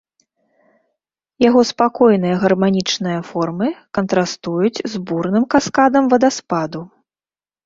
[1.47, 3.67] Яго спакойныя гарманічныя формы
[3.99, 6.81] кантрастуюць з бурным каскадам вадаспаду.